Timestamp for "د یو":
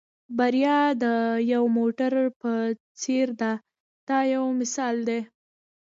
1.03-1.63